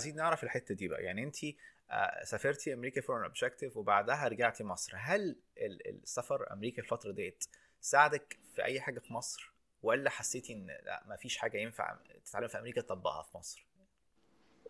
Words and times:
عايزين 0.00 0.16
نعرف 0.16 0.44
الحتة 0.44 0.74
دي 0.74 0.88
بقى. 0.88 1.02
يعني 1.02 1.22
انت 1.24 1.36
سافرتي 2.24 2.74
أمريكا 2.74 3.00
for 3.00 3.24
objective 3.24 3.76
وبعدها 3.76 4.28
رجعتي 4.28 4.64
مصر. 4.64 4.92
هل 4.96 5.36
السفر 5.86 6.52
أمريكا 6.52 6.82
الفترة 6.82 7.12
ديت 7.12 7.44
ساعدك 7.80 8.38
في 8.54 8.64
أي 8.64 8.80
حاجة 8.80 8.98
في 8.98 9.12
مصر؟ 9.12 9.52
ولا 9.82 10.10
حسيتي 10.10 10.52
إن 10.52 10.66
لا 10.66 11.02
ما 11.06 11.16
فيش 11.16 11.36
حاجة 11.36 11.56
ينفع 11.58 11.96
تتعلم 12.24 12.48
في 12.48 12.58
أمريكا 12.58 12.80
تطبقها 12.80 13.22
في 13.22 13.36
مصر؟ 13.38 13.66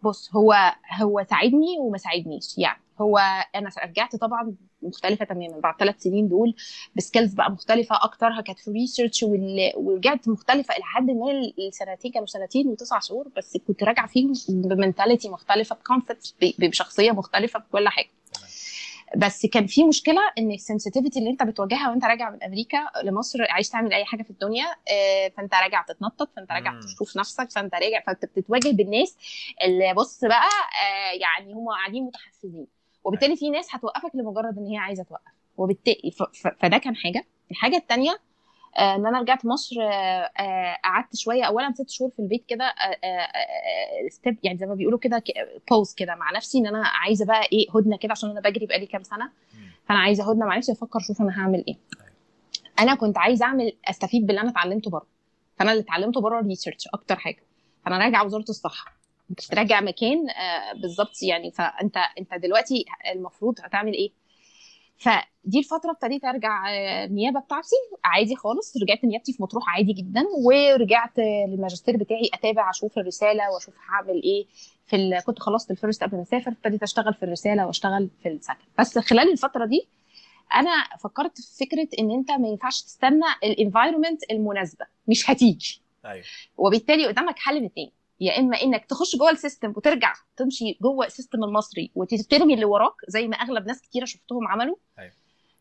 بص 0.03 0.35
هو 0.35 0.55
هو 1.01 1.25
ساعدني 1.31 1.79
وما 1.79 1.99
ساعدنيش 1.99 2.59
يعني 2.59 2.83
هو 3.01 3.19
أنا 3.55 3.71
رجعت 3.85 4.17
طبعا 4.17 4.55
مختلفة 4.83 5.25
تماما 5.25 5.61
بعد 5.61 5.75
ثلاث 5.79 6.03
سنين 6.03 6.29
دول 6.29 6.55
ب 6.97 7.02
skills 7.02 7.35
بقى 7.35 7.51
مختلفة 7.51 7.97
أكترها 8.05 8.41
كانت 8.41 8.59
في 8.59 8.71
research 8.71 9.25
ورجعت 9.75 10.29
مختلفة 10.29 10.75
إلى 10.75 10.85
حد 10.85 11.11
ما 11.11 11.53
السنتين 11.69 12.13
كانوا 12.13 12.27
سنتين 12.27 12.69
وتسع 12.69 12.99
شهور 12.99 13.29
بس 13.37 13.57
كنت 13.57 13.83
راجعة 13.83 14.07
فيهم 14.07 14.33
ب 14.49 14.57
mentality 14.57 15.29
مختلفة 15.29 15.77
ب 15.77 15.84
concept 15.84 16.35
بشخصية 16.59 17.11
مختلفة 17.11 17.59
بكل 17.59 17.89
حاجة. 17.89 18.09
بس 19.17 19.47
كان 19.47 19.67
في 19.67 19.85
مشكلة 19.85 20.21
إن 20.39 20.53
ال 20.53 20.58
sensitivity 20.58 21.19
اللي 21.19 21.31
أنت 21.31 21.43
بتواجهها 21.43 21.91
وأنت 21.91 22.05
راجع 22.05 22.31
من 22.31 22.43
أمريكا 22.43 22.79
لمصر 23.05 23.39
عايز 23.51 23.71
تعمل 23.71 23.93
أي 23.93 24.05
حاجة 24.05 24.23
في 24.23 24.31
الدنيا 24.31 24.67
فأنت 25.37 25.55
راجع 25.55 25.83
تتنطط 25.83 26.31
فأنت 26.37 26.53
راجع 26.53 26.81
تشوف 26.81 27.17
نفسك 27.17 27.51
فأنت 27.51 27.75
راجع 27.75 28.01
فأنت 28.07 28.25
بتتواجه 28.25 28.71
بالناس 28.71 29.17
اللي 29.65 29.95
بص 29.95 30.25
بقى 30.25 30.49
يعني 31.21 31.55
هم 31.55 31.69
قاعدين 31.69 32.05
متحفزين. 32.05 32.80
وبالتالي 33.05 33.37
في 33.37 33.51
ناس 33.51 33.75
هتوقفك 33.75 34.11
لمجرد 34.15 34.59
إن 34.59 34.67
هي 34.67 34.77
عايزة 34.77 35.03
توقف. 35.03 35.33
وبالتالي 35.57 36.11
فده 36.59 36.79
كان 36.79 36.97
حاجة. 36.97 37.25
الحاجة 37.51 37.77
الثانية 37.77 38.19
إن 38.79 39.07
أنا 39.07 39.21
رجعت 39.21 39.47
مصر 39.47 39.75
قعدت 40.85 41.17
شوية. 41.17 41.45
اولا 41.45 41.73
ست 41.73 41.91
شهور 41.91 42.11
في 42.11 42.19
البيت 42.19 42.45
كده 42.49 42.75
stop 44.09 44.39
يعني 44.43 44.59
زي 44.59 44.67
ما 44.67 44.75
بيقولوا 44.75 44.99
كده 44.99 45.23
pause 45.71 45.95
كده 45.95 46.15
مع 46.15 46.31
نفسي. 46.33 46.59
إن 46.59 46.67
أنا 46.67 46.87
عايزة 46.87 47.25
بقى 47.27 47.43
إيه 47.53 47.67
هدنة 47.75 47.97
كده 47.97 48.13
عشان 48.13 48.31
أنا 48.31 48.41
بجري 48.41 48.67
بقالي 48.67 48.87
كام 48.87 49.03
سنة. 49.03 49.31
فأنا 49.89 49.99
عايزة 49.99 50.31
هدنة 50.31 50.47
مع 50.47 50.57
نفسي 50.57 50.73
أفكر 50.73 50.99
أشوف 50.99 51.21
أنا 51.21 51.41
هعمل 51.41 51.65
إيه. 51.69 51.77
أنا 52.81 52.95
كنت 52.95 53.19
عايزة 53.19 53.47
أعمل 53.47 53.77
أستفيد 53.85 54.27
باللي 54.27 54.41
أنا 54.41 54.51
اتعلمته 54.51 54.91
بره. 54.91 55.07
فأنا 55.57 55.73
اللي 55.73 55.83
اتعلمته 55.83 56.21
بره 56.21 56.41
research 56.41 56.89
أكتر 56.95 57.17
حاجة. 57.17 57.43
فأنا 57.85 57.99
راجعة 57.99 58.25
وزارة 58.25 58.45
الصحة. 58.49 59.00
راجع 59.55 59.81
مكان 59.81 60.27
بالظبط 60.77 61.23
يعني. 61.23 61.51
فأنت 61.51 61.97
أنت 62.19 62.35
دلوقتي 62.35 62.85
المفروض 63.15 63.55
هتعمل 63.61 63.93
إيه؟ 63.93 64.11
فدي 64.97 65.59
الفترة 65.59 65.91
ابتديت 65.91 66.25
أرجع 66.25 66.65
النيابة 67.05 67.41
بتاعتي 67.41 67.77
عادي 68.05 68.37
خالص. 68.37 68.77
رجعت 68.83 69.05
نيابتي 69.05 69.33
في 69.33 69.43
مطروح 69.43 69.69
عادي 69.69 69.93
جدا 69.93 70.25
ورجعت 70.45 71.19
للماجستير 71.19 71.97
بتاعي 71.97 72.31
أتابع 72.35 72.71
أشوف 72.71 72.99
الرسالة 72.99 73.51
وأشوف 73.51 73.75
هعمل 73.89 74.23
إيه 74.23 74.47
في 74.87 74.97
ال... 74.97 75.21
كنت 75.27 75.39
خلصت 75.39 75.71
ال 75.71 75.77
first 75.77 76.05
قبل 76.05 76.17
ما 76.17 76.23
أسافر 76.23 76.51
ابتديت 76.51 76.83
أشتغل 76.83 77.15
في 77.15 77.23
الرسالة 77.23 77.67
وأشتغل 77.67 78.11
في 78.23 78.29
ال 78.29 78.33
second. 78.33 78.65
بس 78.79 78.99
خلال 78.99 79.33
الفترة 79.33 79.67
دي 79.67 79.89
أنا 80.55 80.85
فكرت 81.01 81.41
في 81.41 81.65
فكرة 81.67 81.89
إن 81.99 82.11
أنت 82.11 82.31
ما 82.31 82.49
ينفعش 82.49 82.83
تستنى 82.83 83.27
ال 83.45 83.52
environment 83.52 84.31
المناسبة 84.31 84.87
مش 85.09 85.31
هتيجي. 85.31 85.83
أيوه. 86.05 86.25
وبالتالي 86.57 87.07
قدامك 87.07 87.39
حل 87.39 87.61
من 87.61 87.67
اتنين. 87.67 87.91
يا 88.21 88.39
إما 88.39 88.63
إنك 88.63 88.85
تخش 88.87 89.17
جوه 89.17 89.31
ال 89.31 89.37
system 89.37 89.73
وترجع 89.77 90.13
تمشي 90.37 90.79
جوه 90.83 91.07
ال 91.07 91.12
system 91.12 91.45
المصري 91.45 91.91
وترمي 91.95 92.55
اللي 92.55 92.65
وراك 92.65 92.93
زي 93.09 93.29
ما 93.29 93.37
أغلب 93.37 93.67
ناس 93.67 93.83
كتيرة 93.83 94.05
شفتهم 94.05 94.49
عملوا. 94.49 94.77
أيوة. 94.99 95.13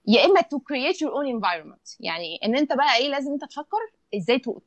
يا 0.08 0.26
إما 0.26 0.42
to 0.42 0.60
create 0.60 1.02
your 1.02 1.12
own 1.12 1.28
environment 1.28 1.88
يعني 2.00 2.40
إن 2.46 2.56
أنت 2.58 2.74
بقى 2.74 2.96
إيه 2.98 3.08
لازم 3.08 3.32
أنت 3.32 3.46
تفكر 3.46 3.78
إزاي 4.18 4.40
to... 4.40 4.60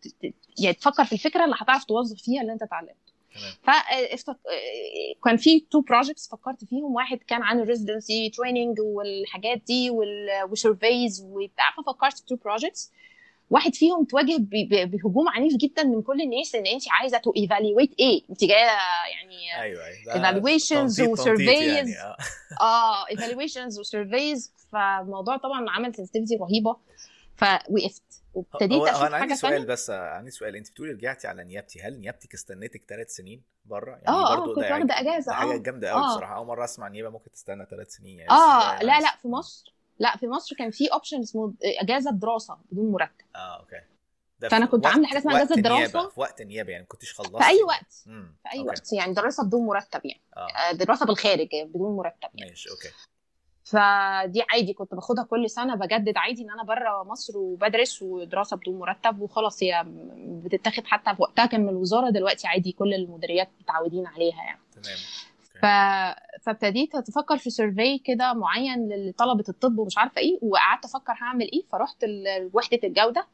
يعني 0.59 0.75
تفكر 0.75 1.05
في 1.05 1.13
الفكرة 1.13 1.45
اللي 1.45 1.57
هتعرف 1.59 1.85
توظف 1.85 2.23
فيها 2.23 2.41
اللي 2.43 2.53
أنت 2.53 2.63
اتعلمته. 2.63 3.13
ف 3.63 3.71
كان 5.25 5.37
في 5.37 5.61
two 5.61 5.81
projects 5.81 6.29
فكرت 6.29 6.65
فيهم. 6.65 6.95
واحد 6.95 7.19
كان 7.19 7.43
عن 7.43 7.61
ال 7.61 7.68
residency 7.68 8.31
training 8.31 8.81
والحاجات 8.81 9.63
دي 9.67 9.91
و 10.51 10.60
surveys 10.60 11.23
وبتاع 11.25 11.71
ففكرت 11.77 12.19
في 12.19 12.25
two 12.27 12.37
projects 12.37 12.93
واحد 13.51 13.75
فيهم 13.75 14.05
تواجه 14.05 14.37
بهجوم 14.85 15.29
عنيف 15.29 15.57
جدا 15.57 15.83
من 15.83 16.03
كل 16.03 16.21
الناس 16.21 16.55
إن 16.55 16.67
انت 16.67 16.83
عايزة 16.91 17.19
to 17.19 17.33
evaluate 17.37 17.95
إيه؟ 17.99 18.23
انت 18.31 18.45
جاية 18.45 18.71
يعني 19.11 19.63
أيوه 19.63 19.87
evaluations 20.15 21.01
و 21.01 21.07
surveys 21.07 21.49
يعني 21.49 21.99
آه. 22.01 22.17
آه 22.61 23.09
evaluations 23.11 23.79
و 23.79 23.88
surveys 23.88 24.53
فالموضوع 24.73 25.37
طبعا 25.37 25.71
عمل 25.71 25.95
sensitivity 25.95 26.37
رهيبة. 26.37 26.77
فوقفت. 27.37 28.03
وابتديت 28.35 28.83
أشوف 28.83 29.03
أنا 29.03 29.17
عندي 29.17 29.35
سؤال 29.35 29.67
بس 29.67 29.91
عندي 29.91 30.31
سؤال. 30.31 30.57
انت 30.57 30.71
بتقولي 30.71 30.93
رجعتي 30.93 31.29
على 31.29 31.45
نيابتي. 31.45 31.83
هل 31.83 32.01
نيابتك 32.01 32.35
استنيتك 32.35 32.85
ثلاث 32.89 33.11
سنين 33.11 33.43
بره؟ 33.65 33.91
يعني 33.91 34.09
آه 34.09 34.33
آه 34.33 34.37
برضو 34.37 34.55
كنت 34.55 34.65
ده 34.65 34.75
واخدة 34.75 35.01
إجازة. 35.01 35.33
ده 35.33 35.37
حاجة 35.37 35.55
آه 35.55 35.57
جامدة 35.57 35.89
قوي 35.91 36.03
آه. 36.03 36.15
بصراحة. 36.15 36.37
أول 36.37 36.47
مرة 36.47 36.65
أسمع 36.65 36.89
نيابة 36.89 37.11
ممكن 37.11 37.31
تستنى 37.33 37.67
ثلاث 37.71 37.91
سنين 37.91 38.19
يعني. 38.19 38.31
آه 38.31 38.83
لا. 38.83 39.01
لا 39.01 39.17
في 39.23 39.29
مصر. 39.29 39.75
لا 39.99 40.17
في 40.17 40.27
مصر 40.29 40.57
كان 40.57 40.71
في 40.71 40.87
option 40.87 41.21
اسمه 41.21 41.55
إجازة 41.63 42.11
دراسه 42.11 42.59
بدون 42.71 42.93
مرتب. 42.93 43.25
آه 43.37 43.61
okay. 43.61 43.81
ده 44.41 44.49
فأنا 44.49 44.65
في 44.67 44.71
كنت 44.73 44.87
عاملة 44.87 45.07
حاجة 45.07 45.19
اسمها 45.19 45.35
نيابة، 45.45 45.55
دراسة. 45.55 46.09
في 46.09 46.21
وقت 46.21 46.41
النيابه 46.41 46.71
يعني 46.71 46.83
ما 46.83 46.89
كنتش 46.89 47.15
خلصتي 47.15 47.39
في 47.39 47.45
أي 47.49 47.63
وقت. 47.63 47.95
امم 48.07 48.35
في 48.43 48.53
أي 48.53 48.59
okay. 48.59 48.69
وقت 48.69 48.93
يعني 48.93 49.15
دراسة 49.15 49.45
بدون 49.45 49.67
مرتب 49.67 50.01
يعني. 50.05 50.21
آه. 50.37 50.47
آه، 50.71 50.73
دراسة 50.73 51.07
بالخارج 51.07 51.49
بدون 51.65 51.97
مرتب 51.97 52.29
يعني. 52.35 52.51
ماشي 52.51 52.71
okay. 52.71 52.89
فدي 53.65 54.43
عادي 54.51 54.75
كنت 54.75 54.95
باخدها 54.95 55.25
كل 55.25 55.51
سنة 55.51 55.75
بجدد 55.75 56.17
عادي 56.17 56.43
إن 56.43 56.51
أنا 56.51 56.63
بره 56.63 57.03
مصر 57.03 57.39
وبدرس 57.39 58.03
ودراسة 58.03 58.57
بدون 58.57 58.79
مرتب 58.79 59.21
وخلاص. 59.21 59.63
هي 59.63 59.85
بتتاخد 60.17 60.85
حتى 60.87 61.15
في 61.17 61.23
وقتها 61.23 61.47
كان 61.47 61.61
من 61.61 61.69
الوزارة 61.69 62.11
دلوقتي 62.11 62.49
عادي 62.49 62.73
كل 62.73 62.95
المديريات 62.95 63.49
متعودين 63.61 64.07
عليها 64.07 64.43
يعني. 64.45 64.61
تمام. 64.73 64.97
ف... 65.63 65.67
فابتديت 66.43 66.95
أتفكر 66.95 67.37
في 67.39 67.51
survey 67.51 67.99
كده 67.99 68.33
معين 68.33 68.89
لطلبة 69.09 69.45
الطب 69.49 69.79
ومش 69.79 69.99
عارفة 69.99 70.21
إيه 70.21 70.39
وقعدت 70.43 70.85
أفكر 70.85 71.13
هعمل 71.23 71.51
إيه. 71.53 71.63
فرحت 71.73 72.05
لوحده 72.05 72.79
الجودة 72.85 73.27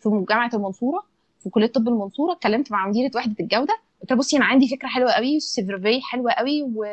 في 0.00 0.24
جامعه 0.28 0.50
المنصورة 0.54 1.02
في 1.40 1.50
كلية 1.50 1.66
طب 1.66 1.88
المنصورة 1.88 2.32
اتكلمت 2.32 2.72
مع 2.72 2.88
مديرة 2.88 3.10
وحدة 3.16 3.34
الجودة 3.40 3.78
قلت 4.00 4.10
لها 4.10 4.18
بصي 4.18 4.36
أنا 4.36 4.44
عندي 4.44 4.68
فكرة 4.68 4.88
حلوة 4.88 5.10
قوي 5.12 5.40
survey 5.40 6.00
حلوة 6.02 6.32
قوي 6.32 6.62
و... 6.62 6.84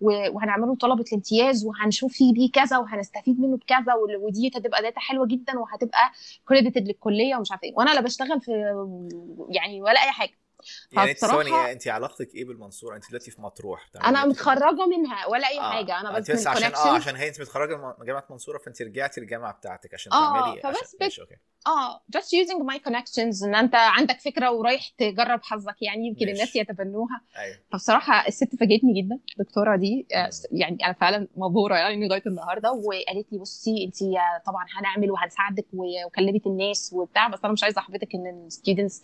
و- 0.00 0.30
وهنعمله 0.36 0.74
طلبه 0.74 1.04
الامتياز 1.08 1.66
وهنشوف 1.66 2.12
فيه 2.12 2.32
بيه 2.34 2.50
كذا 2.50 2.78
وهنستفيد 2.78 3.40
منه 3.40 3.56
بكذا 3.56 3.94
ودي 4.20 4.48
هتبقى 4.48 4.82
data 4.82 5.00
حلوة 5.00 5.26
جدا 5.26 5.58
وهتبقى 5.58 6.10
credited 6.48 6.88
للكلية 6.88 7.36
ومش 7.36 7.50
عارفة 7.52 7.64
إيه. 7.64 7.74
وأنا 7.76 7.90
لا 7.90 8.00
بشتغل 8.00 8.40
في 8.40 8.52
يعني 9.48 9.82
ولا 9.82 10.02
أي 10.04 10.10
حاجة. 10.10 10.43
يعني 10.92 11.10
انت 11.10 11.18
فبصراحة- 11.24 11.28
ثواني 11.30 11.72
انت 11.72 11.88
علاقتك 11.88 12.34
إيه 12.34 12.44
بالمنصورة 12.44 12.96
انت 12.96 13.08
دلوقتي 13.08 13.30
في 13.30 13.40
مطروح 13.42 13.88
بتعملي 13.90 14.08
أنا؟ 14.08 14.24
متخرجة 14.26 14.86
منها 14.86 15.26
ولا 15.26 15.48
أي 15.48 15.58
آه. 15.60 15.70
حاجة 15.72 16.00
أنا 16.00 16.18
انت 16.18 16.30
بس 16.30 16.46
من 16.46 16.52
عشان 16.52 16.74
آه. 16.74 16.94
عشان 16.96 17.16
هي 17.16 17.28
انت 17.28 17.40
متخرجة 17.40 17.76
من 17.98 18.06
جامعة 18.06 18.24
منصورة 18.30 18.58
فانت 18.58 18.82
رجعتي 18.82 19.20
الجامعة 19.20 19.52
بتاعتك 19.52 19.94
عشان 19.94 20.12
آه، 20.12 20.42
تعملي 20.42 20.62
فبس 20.62 20.76
عشان... 20.76 20.98
بت- 21.08 21.28
آه 21.66 22.00
just 22.16 22.28
using 22.28 22.66
my 22.72 22.78
connections 22.88 23.44
إن 23.44 23.54
أنت 23.54 23.74
عندك 23.74 24.20
فكرة 24.20 24.50
ورايح 24.50 24.88
تجرب 24.88 25.40
حظك 25.42 25.82
يعني 25.82 26.06
يمكن. 26.06 26.28
الناس 26.28 26.56
يتبنوها 26.56 27.20
أيوه 27.38 27.56
فبصراحة 27.72 28.28
الست 28.28 28.56
فاجئتني 28.56 29.02
جدا 29.02 29.18
الدكتوره 29.38 29.76
دي 29.76 30.06
آه،. 30.14 30.30
يعني 30.52 30.78
أنا 30.84 30.92
فعلا 30.92 31.28
مبهورة 31.36 31.74
يعني 31.76 32.08
لغاية 32.08 32.22
النهارده 32.26 32.72
وقالت 32.72 33.32
لي 33.32 33.38
بصي 33.38 33.84
أنت 33.84 33.96
طبعا 34.46 34.66
هنعمل 34.78 35.10
وهنساعدك 35.10 35.66
وكلمت 35.72 36.46
الناس 36.46 36.90
وبتاع 36.92 37.28
بس 37.28 37.40
أنا 37.44 37.52
مش 37.52 37.64
عايزة 37.64 37.78
أحبطك 37.78 38.14
إن 38.14 38.44
ال 38.46 38.52
students 38.52 39.02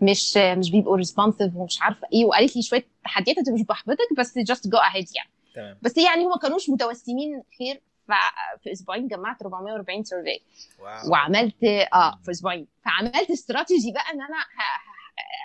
مش 0.00 0.36
مش 0.36 0.70
بيبقوا 0.70 0.96
responsive 0.96 1.56
ومش 1.56 1.82
عارفة 1.82 2.08
إيه 2.12 2.24
وقالت 2.24 2.56
لي 2.56 2.62
شوية 2.62 2.86
تحديات 3.04 3.38
أنت 3.38 3.50
مش 3.50 3.62
بحبطك 3.62 4.08
بس 4.18 4.38
just 4.38 4.68
go 4.68 4.78
ahead 4.78 5.12
يعني 5.16 5.30
تمام 5.54 5.78
بس 5.82 5.96
يعني 5.96 6.24
هم 6.24 6.30
ما 6.30 6.36
كانوش 6.36 6.70
متوسمين 6.70 7.42
خير 7.58 7.82
ففي 8.08 8.72
أسبوعين 8.72 9.08
جمعت 9.08 9.42
440 9.42 10.04
survey. 10.04 10.40
وعملت 11.10 11.64
آه 11.64 12.18
في 12.24 12.30
أسبوعين. 12.30 12.66
فعملت 12.84 13.30
استراتيجي 13.30 13.92
بقى 13.92 14.12
إن 14.14 14.20
أنا 14.22 14.36
ه... 14.38 14.92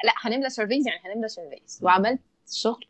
لأ 0.06 0.14
هنملى 0.22 0.50
surveys 0.50 0.88
يعني 0.88 1.00
هنملى 1.06 1.28
surveys. 1.28 1.80
وعملت 1.84 2.22
شغل. 2.52 2.86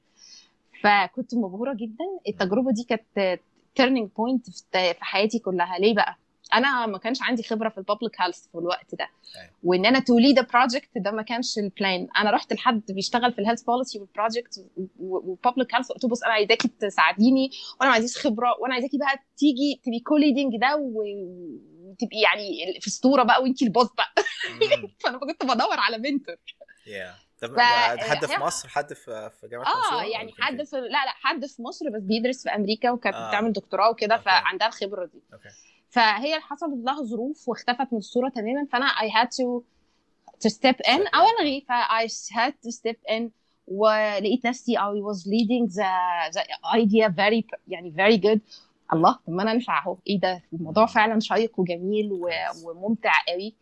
فكنت 0.83 1.35
مبهورة 1.35 1.73
جدا. 1.73 2.05
التجربة 2.27 2.71
دي 2.71 2.83
كانت 2.83 3.39
turning 3.75 4.09
point 4.17 4.49
في 4.49 4.63
في 4.93 5.05
حياتي 5.05 5.39
كلها. 5.39 5.77
ليه 5.79 5.95
بقى؟ 5.95 6.17
أنا 6.53 6.85
ما 6.85 6.97
كانش 6.97 7.21
عندي 7.21 7.43
خبرة 7.43 7.69
في 7.69 7.77
ال 7.77 7.84
public 7.84 8.21
health 8.21 8.47
في 8.47 8.55
الوقت 8.57 8.95
ده 8.95 9.09
أيوة. 9.37 9.51
وإن 9.63 9.85
أنا 9.85 9.99
to 9.99 10.19
lead 10.19 10.47
project 10.53 10.89
ده 10.95 11.11
ما 11.11 11.21
كانش 11.21 11.57
ال 11.57 11.67
plan 11.67 12.07
أنا 12.17 12.31
رحت 12.31 12.53
لحد 12.53 12.81
بيشتغل 12.89 13.33
في 13.33 13.39
ال 13.39 13.42
health 13.42 13.61
policy 13.63 13.99
وال 13.99 14.14
project 14.14 14.65
و 14.99 15.10
public 15.10 15.75
health 15.75 15.91
قلت 15.91 16.03
له 16.03 16.09
بص 16.09 16.23
أنا 16.23 16.33
عايزاكي 16.33 16.67
تساعديني 16.67 17.49
وأنا 17.79 17.89
ما 17.89 17.95
عنديش 17.95 18.17
خبرة 18.17 18.55
وأنا 18.59 18.73
عايزاكي 18.73 18.97
بقى 18.97 19.23
تيجي 19.37 19.81
تبقي 19.83 19.99
co-leading 19.99 20.53
ده 20.61 20.75
وتبقي 20.75 22.19
يعني 22.23 22.79
في 22.81 22.87
اسطوره 22.87 23.23
بقى 23.23 23.41
وإنتي 23.41 23.65
ال 23.65 23.70
boss 23.70 23.87
بقى. 23.97 24.13
فأنا 25.03 25.17
كنت 25.17 25.43
بدور 25.43 25.79
على 25.79 25.97
mentor 25.97 26.35
yeah. 26.85 27.27
طب 27.41 27.55
ف- 27.55 27.59
حد 27.99 28.25
في 28.25 28.39
مصر 28.41 28.69
حد 28.69 28.93
في 28.93 29.31
في 29.41 29.47
جامعة 29.47 29.65
آه 29.65 30.03
يعني 30.03 30.33
حد؟ 30.39 30.63
في 30.63 30.75
لا 30.75 30.89
لا 31.05 31.11
حد 31.15 31.45
في 31.45 31.61
مصر 31.61 31.89
بس 31.89 32.01
بيدرس 32.01 32.43
في 32.43 32.49
أمريكا 32.49 32.91
وكانت 32.91 33.15
آه. 33.15 33.27
بتعمل 33.29 33.53
دكتوراه 33.53 33.89
وكده 33.89 34.15
okay. 34.15 34.25
فعندها 34.25 34.67
الخبرة 34.67 35.05
دي 35.05 35.21
okay 35.33 35.49
فهي 35.97 36.39
حصلت 36.39 36.85
لها 36.85 37.03
ظروف 37.03 37.49
واختفت 37.49 37.87
من 37.93 37.97
الصورة 37.97 38.29
تماما 38.29 38.67
فأنا 38.71 38.87
to 39.25 39.61
to 40.45 40.49
step 40.49 40.75
in. 40.75 40.79
Step 40.79 40.85
in. 40.85 41.15
أو 41.15 41.25
الغي 41.39 41.61
ف 41.61 41.71
I 41.71 42.07
had 42.33 42.53
to 42.53 42.71
step 42.71 43.15
in 43.15 43.23
ولقيت 43.67 44.45
نفسي 44.45 44.77
I 44.77 44.81
was 44.81 45.17
leading 45.25 45.67
the, 45.75 45.91
the 46.33 46.41
idea 46.75 47.09
very 47.09 47.43
يعني 47.67 47.91
very 47.97 48.17
good. 48.21 48.39
الله 48.93 49.13
طب 49.27 49.33
ما 49.33 49.43
أنا 49.43 49.51
انفع 49.51 49.83
أهو. 49.83 49.97
إيه 50.07 50.19
ده؟ 50.19 50.43
الموضوع 50.53 50.85
فعلا 50.85 51.19
شيق 51.19 51.59
وجميل 51.59 52.11
و- 52.11 52.29
وممتع 52.65 53.11
قوي. 53.27 53.55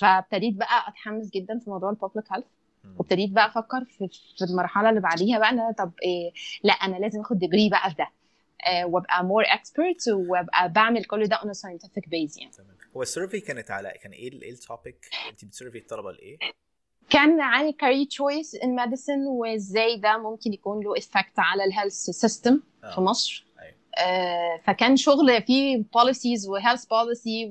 فابتديت 0.00 0.54
بقى 0.54 0.88
أتحمس 0.88 1.30
جدا 1.30 1.58
في 1.58 1.70
موضوع 1.70 1.90
ال 1.90 1.96
public 1.96 2.32
health. 2.32 2.44
وابتديت 2.98 3.30
بقى 3.30 3.46
أفكر 3.46 3.84
في, 3.84 4.08
في 4.38 4.44
المرحلة 4.50 4.88
اللي 4.90 5.00
بعديها 5.00 5.38
بقى 5.38 5.50
أنا 5.50 5.72
طب 5.78 5.90
إيه 6.02 6.32
لأ 6.62 6.72
أنا 6.72 6.96
لازم 6.96 7.20
آخد 7.20 7.38
degree 7.38 7.68
بقى 7.68 7.90
في 7.90 7.96
ده. 7.96 8.08
وابقى 8.84 9.24
more 9.24 9.44
expert 9.46 10.08
وابقى 10.08 10.72
بعمل 10.72 11.04
كل 11.04 11.26
ده 11.26 11.36
a 11.36 11.40
scientific 11.40 12.02
base 12.06 12.38
يعني 12.38 12.50
تمام 12.52 12.76
هو 12.96 13.02
ال 13.02 13.07
survey 13.07 13.40
كانت 13.40 13.70
على 13.70 13.90
كان 14.02 14.12
إيه 14.12 14.32
إيه 14.42 14.50
ال 14.52 14.61
topic 14.61 15.08
انت 15.30 15.44
بت 15.44 15.52
survey 15.52 15.78
الطلبة 15.78 16.12
لإيه؟ 16.12 16.38
كان 17.10 17.40
عن 17.40 17.72
career 17.72 18.06
choice 18.08 18.60
in 18.60 18.66
medicine 18.66 19.26
وإزاي 19.28 20.00
ده 20.00 20.18
ممكن 20.18 20.52
يكون 20.52 20.84
له 20.84 20.94
effect 20.94 21.38
على 21.38 21.64
ال 21.64 21.68
health 21.68 21.94
system 21.94 22.60
آه. 22.84 22.94
في 22.94 23.00
مصر. 23.00 23.42
آه، 23.42 23.45
فكان 24.64 24.96
شغل 24.96 25.42
فيه 25.42 25.82
policies 25.82 26.48
و 26.48 26.53
health 26.53 26.84
policy 26.84 27.50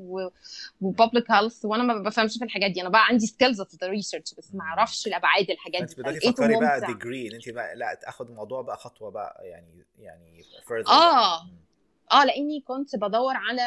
و 0.81 0.88
public 0.88 1.31
health 1.31 1.65
وأنا 1.65 1.83
ما 1.83 2.09
بفهمش 2.09 2.37
في 2.37 2.45
الحاجات 2.45 2.71
دي 2.71 2.81
أنا 2.81 2.89
بقى 2.89 3.05
عندي 3.05 3.27
skills 3.27 3.61
في 3.61 3.77
ال 3.85 3.91
research 3.91 4.33
بس 4.37 4.55
ما 4.55 4.63
أعرفش 4.63 5.07
الأبعاد 5.07 5.49
الحاجات 5.49 5.83
دي 5.83 5.95
بدأتي 6.01 6.19
تفكري 6.31 6.59
بقى. 6.59 6.81
degree 6.81 7.27
إن 7.27 7.33
انت 7.35 7.49
بقى 7.49 7.75
لا 7.75 7.93
تاخد 8.01 8.29
الموضوع 8.29 8.61
بقى 8.61 8.77
خطوة 8.77 9.11
بقى 9.11 9.41
يعني 9.43 9.85
يعني 9.99 10.43
further 10.67 10.89
آه. 10.89 11.43
مم. 11.43 11.49
آه 12.11 12.25
لأني 12.25 12.61
كنت 12.61 12.95
بدور 12.95 13.33
على 13.35 13.61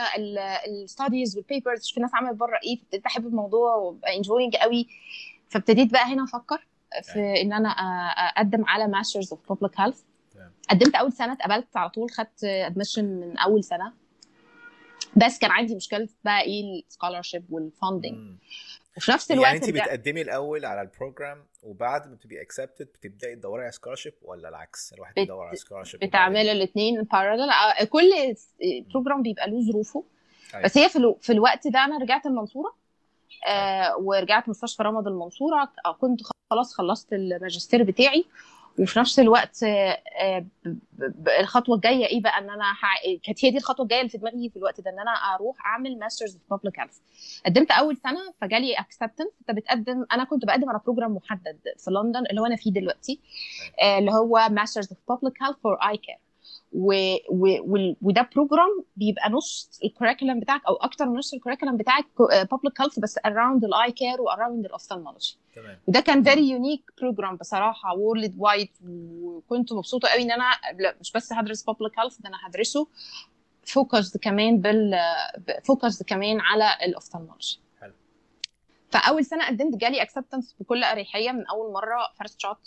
ال 0.66 0.75
studies 0.75 1.36
وال 1.36 1.50
papers 1.50 1.90
في 1.94 2.00
ناس 2.00 2.10
عملت 2.14 2.34
بره 2.34 2.58
إيه 2.64 2.76
فابتديت 2.78 3.06
أحب 3.06 3.26
الموضوع 3.26 3.74
وابقى 3.76 4.16
enjoying 4.16 4.56
قوي 4.56 4.88
فابتديت 5.48 5.92
بقى 5.92 6.04
هنا 6.04 6.24
أفكر 6.24 6.66
في 7.02 7.40
إن 7.42 7.52
أنا 7.52 7.68
أقدم 8.36 8.64
على 8.64 8.86
masters 8.88 9.30
of 9.32 9.48
public 9.48 9.80
health. 9.80 10.00
قدمت 10.70 10.94
أول 10.94 11.12
سنة 11.12 11.32
اتقبلت 11.32 11.76
على 11.76 11.90
طول 11.90 12.10
خدت 12.10 12.44
admission 12.44 13.04
من 13.04 13.38
أول 13.38 13.64
سنة. 13.64 13.92
بس 15.16 15.38
كان 15.38 15.50
عندي 15.50 15.74
مشكلة 15.74 16.08
بقى 16.24 16.40
إيه 16.40 16.82
ال 16.86 16.91
scholarship 16.91 17.44
وال 17.52 17.69
funding. 17.69 18.36
وفي 18.96 19.10
نفس 19.12 19.30
الوقت 19.32 19.46
يعني 19.46 19.58
انت 19.66 19.70
بتقدمي 19.70 20.22
الأول 20.22 20.64
على 20.64 20.80
ال 20.82 20.90
program 20.90 21.44
وبعد 21.62 22.08
ما 22.08 22.14
بتبقي 22.14 22.42
accepted 22.42 22.86
بتبدأي 22.86 23.34
تدوري 23.36 23.62
على 23.62 23.72
scholarship 23.72 24.14
ولا 24.22 24.48
العكس؟ 24.48 24.92
الواحد 24.92 25.12
بت- 25.12 25.18
بيدور 25.18 25.46
على 25.46 25.56
scholarship 25.56 26.00
بتعمل 26.00 26.48
الاثنين 26.48 27.02
parallel 27.02 27.50
كل 27.90 28.34
program 28.92 29.22
بيبقى 29.22 29.50
له 29.50 29.60
ظروفه. 29.72 30.04
أيوة. 30.54 30.64
بس 30.64 30.78
هي 30.78 30.88
في, 30.88 30.96
ألو... 30.96 31.18
في 31.20 31.32
الوقت 31.32 31.68
ده 31.68 31.84
أنا 31.84 31.98
رجعت 31.98 32.26
المنصورة. 32.26 32.74
آه 33.46 33.96
ورجعت 33.98 34.48
مستشفى 34.48 34.82
رمض 34.82 35.06
المنصورة. 35.08 35.72
آه، 35.86 35.92
كنت 35.92 36.20
خلاص 36.50 36.74
خلصت 36.74 37.12
الماجستير 37.12 37.82
بتاعي. 37.82 38.24
وفي 38.78 38.98
نفس 38.98 39.18
الوقت 39.18 39.62
آه، 39.62 40.02
آه، 40.20 40.46
الخطوة 41.40 41.76
الجاية 41.76 42.06
إيه 42.06 42.22
بقى؟ 42.22 42.38
إن 42.38 42.50
أنا 42.50 42.72
ح... 42.72 43.02
كانت 43.24 43.44
هي 43.44 43.50
دي 43.50 43.56
الخطوة 43.56 43.84
الجاية 43.84 44.00
اللي 44.00 44.10
في 44.10 44.18
دماغي 44.18 44.50
في 44.50 44.56
الوقت 44.56 44.80
ده 44.80 44.90
إن 44.90 44.98
أنا 45.00 45.10
أروح 45.10 45.66
أعمل 45.66 45.98
masters 45.98 46.32
في 46.36 46.42
public 46.50 46.80
health 46.80 46.96
قدمت 47.46 47.70
أول 47.70 47.96
سنة 47.96 48.32
فجالي 48.40 48.74
acceptance 48.74 49.28
أنت 49.40 49.58
بتقدم 49.58 50.06
أنا 50.12 50.24
كنت 50.24 50.44
بقدم 50.44 50.68
على 50.70 50.80
program 50.86 51.14
محدد 51.14 51.58
في 51.78 51.90
لندن 51.90 52.26
اللي 52.30 52.40
هو 52.40 52.46
أنا 52.46 52.56
فيه 52.56 52.72
دلوقتي 52.72 53.20
آه، 53.82 53.98
اللي 53.98 54.10
هو 54.10 54.48
masters 54.50 54.86
في 54.88 54.94
public 55.08 55.42
health 55.42 55.56
for 55.62 55.74
eye 55.74 55.96
care 55.96 56.18
و... 56.72 57.14
و... 57.30 57.94
وده 58.02 58.28
program 58.34 58.84
بيبقى 58.96 59.30
نص 59.30 59.80
ال 59.84 59.89
curriculum 59.89 60.40
بتاعك 60.40 60.64
أو 60.68 60.74
أكتر 60.74 61.06
من 61.06 61.18
نص 61.18 61.34
ال 61.34 61.38
curriculum 61.38 61.76
بتاعك 61.76 62.06
public 62.50 62.80
health 62.80 62.98
بس 62.98 63.18
around 63.26 63.64
ال 63.64 63.92
eye 63.92 64.04
care 64.04 64.20
و 64.20 64.27
around 64.27 64.64
ال 64.64 64.69
ophthalmology 64.69 65.36
تمام. 65.54 65.78
وده 65.86 66.00
كان 66.00 66.22
very 66.22 66.50
unique 66.50 66.90
program 66.98 67.36
بصراحة 67.36 67.94
worldwide 67.96 68.68
وكنت 69.22 69.72
مبسوطة 69.72 70.08
قوي 70.08 70.22
إن 70.22 70.30
أنا 70.30 70.44
لا 70.78 70.96
مش 71.00 71.12
بس 71.12 71.32
هدرس 71.32 71.62
public 71.62 71.98
health 71.98 72.18
ده 72.18 72.28
أنا 72.28 72.38
هدرسه 72.46 72.86
focused 73.64 74.20
كمان 74.20 74.60
بال 74.60 74.94
focused 75.64 76.06
كمان 76.06 76.40
على 76.40 76.64
ال 76.84 76.90
ophthalmology 76.90 77.60
حلو. 77.80 77.92
فأول 78.90 79.24
سنة 79.24 79.46
قدمت 79.46 79.76
جالي 79.76 80.02
acceptance 80.02 80.56
بكل 80.60 80.84
أريحية 80.84 81.32
من 81.32 81.46
أول 81.46 81.72
مرة 81.72 81.98
first 82.18 82.40
shot 82.40 82.56